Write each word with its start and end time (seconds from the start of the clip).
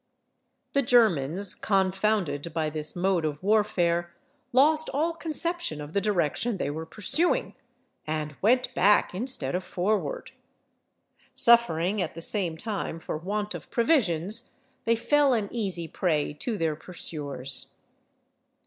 The 0.73 0.81
Germans, 0.81 1.53
confounded 1.53 2.55
by 2.55 2.71
this 2.71 2.95
mode 2.95 3.23
of 3.23 3.43
warfare, 3.43 4.15
lost 4.51 4.89
all 4.91 5.13
conception 5.13 5.79
of 5.79 5.93
the 5.93 6.01
direction 6.01 6.57
they 6.57 6.71
were 6.71 6.87
pursuing, 6.87 7.53
and 8.07 8.35
went 8.41 8.73
back 8.73 9.13
instead 9.13 9.53
of 9.53 9.63
forward. 9.63 10.31
Suffering 11.35 12.01
at 12.01 12.15
the 12.15 12.21
same 12.23 12.57
time 12.57 12.99
for 12.99 13.15
want 13.15 13.53
of 13.53 13.69
provisions, 13.69 14.53
they 14.85 14.95
fell 14.95 15.33
an 15.33 15.49
easy 15.51 15.87
prey 15.87 16.33
to 16.33 16.57
their 16.57 16.75
pursuers. 16.75 17.77